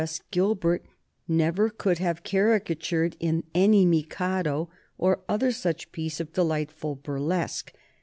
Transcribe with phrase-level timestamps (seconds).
[0.03, 0.19] S.
[0.31, 0.83] Gilbert
[1.27, 7.71] never could have caricatured in any "Mikado" or other such piece of delightful burlesque.